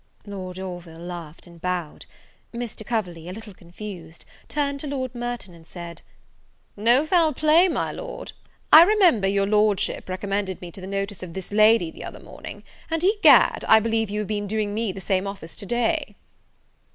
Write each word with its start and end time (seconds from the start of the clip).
Lord 0.25 0.57
Orville 0.57 0.97
laughed 0.97 1.45
and 1.45 1.61
bowed. 1.61 2.07
Mr. 2.51 2.83
Coverley, 2.83 3.29
a 3.29 3.31
little 3.33 3.53
confused, 3.53 4.25
turned 4.47 4.79
to 4.79 4.87
Lord 4.87 5.13
Merton, 5.13 5.53
and 5.53 5.67
said, 5.67 6.01
"No 6.75 7.05
foul 7.05 7.33
play, 7.33 7.67
my 7.67 7.91
Lord! 7.91 8.31
I 8.73 8.81
remember 8.81 9.27
your 9.27 9.45
Lordship 9.45 10.09
recommended 10.09 10.59
me 10.59 10.71
to 10.71 10.81
the 10.81 10.87
notice 10.87 11.21
of 11.21 11.35
this 11.35 11.51
lady 11.51 11.91
the 11.91 12.03
other 12.03 12.19
morning, 12.19 12.63
and, 12.89 13.03
egad, 13.03 13.63
I 13.67 13.79
believe 13.79 14.09
you 14.09 14.21
have 14.21 14.27
been 14.27 14.47
doing 14.47 14.73
me 14.73 14.91
the 14.91 15.01
same 15.01 15.27
office 15.27 15.55
to 15.57 15.67
day." 15.67 16.15